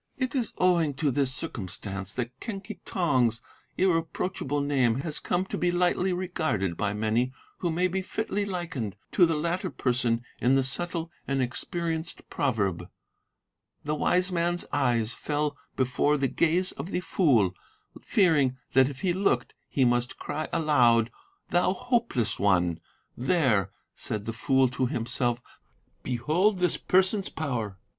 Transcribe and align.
"It 0.17 0.33
is 0.33 0.51
owing 0.57 0.95
to 0.95 1.11
this 1.11 1.31
circumstance 1.31 2.11
that 2.15 2.31
Quen 2.39 2.59
Ki 2.59 2.79
Tong's 2.85 3.39
irreproachable 3.77 4.59
name 4.59 5.01
has 5.01 5.19
come 5.19 5.45
to 5.45 5.59
be 5.59 5.71
lightly 5.71 6.11
regarded 6.11 6.75
by 6.75 6.91
many 6.91 7.31
who 7.59 7.69
may 7.69 7.87
be 7.87 8.01
fitly 8.01 8.43
likened 8.43 8.95
to 9.11 9.27
the 9.27 9.35
latter 9.35 9.69
person 9.69 10.23
in 10.39 10.55
the 10.55 10.63
subtle 10.63 11.11
and 11.27 11.39
experienced 11.39 12.27
proverb, 12.31 12.89
'The 13.83 13.93
wise 13.93 14.31
man's 14.31 14.65
eyes 14.73 15.13
fell 15.13 15.55
before 15.75 16.17
the 16.17 16.27
gaze 16.27 16.71
of 16.71 16.89
the 16.89 17.01
fool, 17.01 17.53
fearing 18.01 18.57
that 18.71 18.89
if 18.89 19.01
he 19.01 19.13
looked 19.13 19.53
he 19.69 19.85
must 19.85 20.17
cry 20.17 20.49
aloud, 20.51 21.11
"Thou 21.49 21.73
hopeless 21.73 22.39
one!" 22.39 22.79
"There," 23.15 23.69
said 23.93 24.25
the 24.25 24.33
fool 24.33 24.67
to 24.69 24.87
himself, 24.87 25.43
"behold 26.01 26.57
this 26.57 26.77
person's 26.77 27.29
power!" 27.29 27.77